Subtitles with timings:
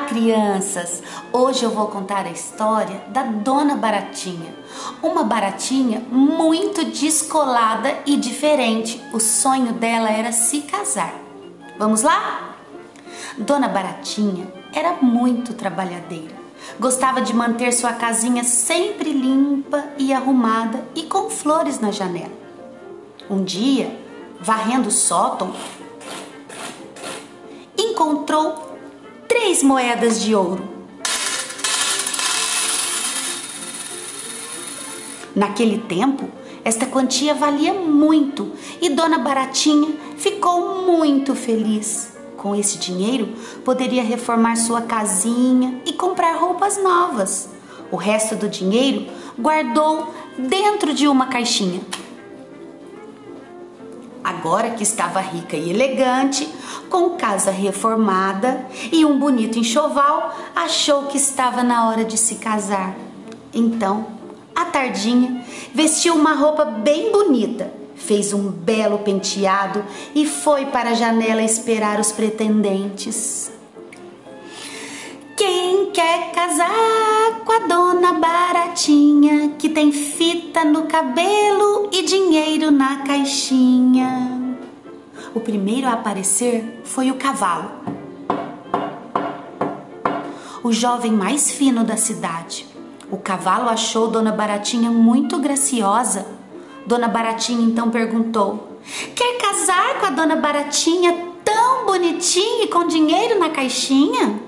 [0.00, 1.02] crianças!
[1.32, 4.54] Hoje eu vou contar a história da Dona Baratinha.
[5.02, 9.02] Uma baratinha muito descolada e diferente.
[9.12, 11.14] O sonho dela era se casar.
[11.78, 12.56] Vamos lá?
[13.38, 16.34] Dona Baratinha era muito trabalhadeira.
[16.78, 22.32] Gostava de manter sua casinha sempre limpa e arrumada e com flores na janela.
[23.28, 23.98] Um dia,
[24.40, 25.52] varrendo o sótão,
[27.76, 28.63] encontrou
[29.34, 30.62] três moedas de ouro.
[35.34, 36.28] Naquele tempo,
[36.64, 42.16] esta quantia valia muito e Dona Baratinha ficou muito feliz.
[42.36, 43.26] Com esse dinheiro,
[43.64, 47.48] poderia reformar sua casinha e comprar roupas novas.
[47.90, 51.80] O resto do dinheiro guardou dentro de uma caixinha.
[54.24, 56.48] Agora que estava rica e elegante,
[56.88, 62.96] com casa reformada e um bonito enxoval, achou que estava na hora de se casar.
[63.52, 64.06] Então,
[64.56, 70.94] à tardinha, vestiu uma roupa bem bonita, fez um belo penteado e foi para a
[70.94, 73.52] janela esperar os pretendentes.
[75.36, 83.02] Quem quer casar com a dona Baratinha, que tem fita no cabelo e dinheiro na
[83.02, 83.83] caixinha?
[85.34, 87.70] O primeiro a aparecer foi o cavalo,
[90.62, 92.66] o jovem mais fino da cidade.
[93.10, 96.26] O cavalo achou Dona Baratinha muito graciosa.
[96.86, 98.78] Dona Baratinha então perguntou:
[99.14, 104.40] Quer casar com a Dona Baratinha tão bonitinha e com dinheiro na caixinha?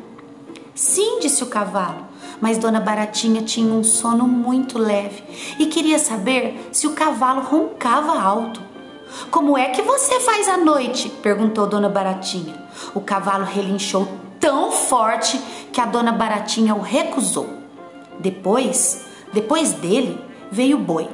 [0.74, 2.06] Sim, disse o cavalo,
[2.40, 5.22] mas Dona Baratinha tinha um sono muito leve
[5.58, 8.75] e queria saber se o cavalo roncava alto.
[9.30, 11.08] Como é que você faz à noite?
[11.08, 12.54] perguntou Dona Baratinha.
[12.94, 14.08] O cavalo relinchou
[14.40, 15.38] tão forte
[15.72, 17.48] que a Dona Baratinha o recusou.
[18.18, 20.18] Depois, depois dele
[20.50, 21.08] veio o boi.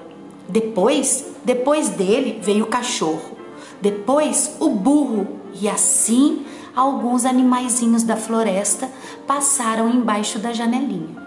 [0.48, 3.36] Depois, depois dele veio o cachorro.
[3.80, 8.88] Depois o burro e assim alguns animaizinhos da floresta
[9.26, 11.20] passaram embaixo da janelinha.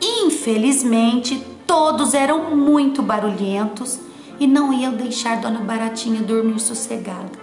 [0.00, 3.98] Infelizmente, todos eram muito barulhentos
[4.40, 7.38] e não iam deixar Dona Baratinha dormir sossegada.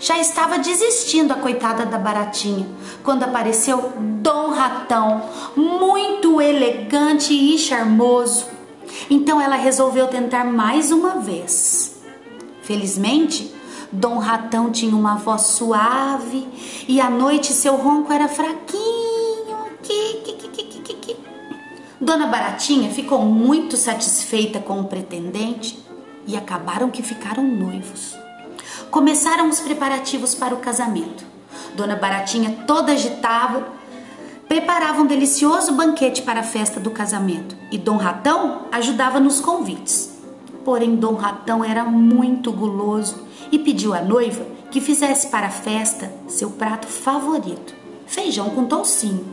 [0.00, 2.66] Já estava desistindo a coitada da Baratinha
[3.04, 5.22] quando apareceu Dom Ratão,
[5.54, 8.46] muito elegante e charmoso.
[9.08, 12.02] Então ela resolveu tentar mais uma vez.
[12.62, 13.54] Felizmente,
[13.92, 16.48] Dom Ratão tinha uma voz suave
[16.88, 19.12] e à noite seu ronco era fraquinho.
[22.00, 25.78] Dona Baratinha ficou muito satisfeita com o pretendente
[26.26, 28.16] e acabaram que ficaram noivos.
[28.90, 31.24] Começaram os preparativos para o casamento.
[31.74, 33.66] Dona Baratinha, toda agitada,
[34.48, 40.12] preparava um delicioso banquete para a festa do casamento e Dom Ratão ajudava nos convites.
[40.64, 46.12] Porém, Dom Ratão era muito guloso e pediu à noiva que fizesse para a festa
[46.28, 47.74] seu prato favorito:
[48.06, 49.24] feijão com toucinho.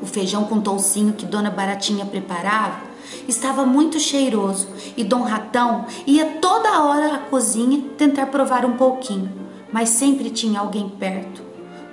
[0.00, 2.91] O feijão com toucinho que Dona Baratinha preparava
[3.28, 9.30] estava muito cheiroso e Dom Ratão ia toda hora à cozinha tentar provar um pouquinho,
[9.72, 11.42] mas sempre tinha alguém perto.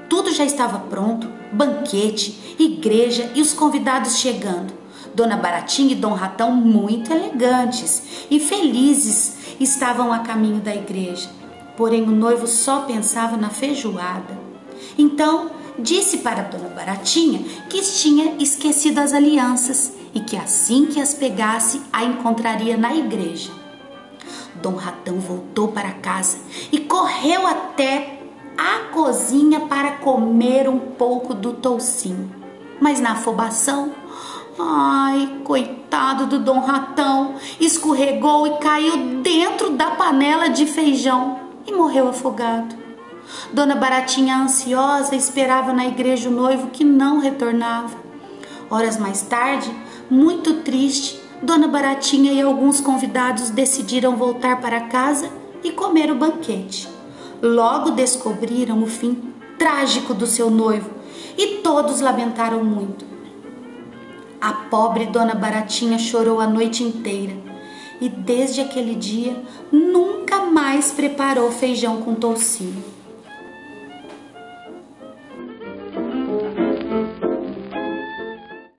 [0.10, 4.74] Tudo já estava pronto: banquete, igreja e os convidados chegando.
[5.14, 11.30] Dona Baratinha e Dom Ratão, muito elegantes e felizes, estavam a caminho da igreja.
[11.76, 14.38] Porém, o noivo só pensava na feijoada.
[14.98, 21.14] Então, disse para Dona Baratinha que tinha esquecido as alianças e que assim que as
[21.14, 23.52] pegasse, a encontraria na igreja.
[24.62, 26.38] Dom Ratão voltou para casa
[26.72, 28.20] e correu até
[28.58, 32.30] a cozinha para comer um pouco do toucinho.
[32.80, 33.92] Mas na afobação,
[34.60, 42.10] ai, coitado do Dom Ratão, escorregou e caiu dentro da panela de feijão e morreu
[42.10, 42.76] afogado.
[43.54, 47.96] Dona Baratinha, ansiosa, esperava na igreja o noivo que não retornava.
[48.70, 49.72] Horas mais tarde,
[50.10, 55.30] muito triste, Dona Baratinha e alguns convidados decidiram voltar para casa
[55.64, 56.90] e comer o banquete.
[57.42, 60.90] Logo descobriram o fim trágico do seu noivo
[61.38, 63.06] e todos lamentaram muito.
[64.42, 67.36] A pobre Dona Baratinha chorou a noite inteira
[68.02, 69.42] e desde aquele dia
[69.72, 72.99] nunca mais preparou feijão com toucinho.